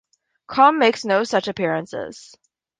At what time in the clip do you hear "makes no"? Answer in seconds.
0.79-1.23